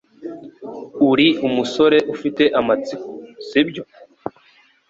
Uri 1.09 1.27
umusore 1.47 1.97
ufite 2.13 2.43
amatsiko, 2.59 3.09
sibyo? 3.47 3.83